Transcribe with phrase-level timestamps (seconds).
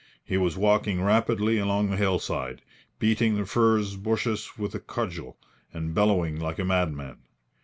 [0.25, 2.63] He was walking rapidly along the hillside,
[2.97, 5.37] beating the furze bushes with a cudgel
[5.71, 7.17] and bellowing like a madman.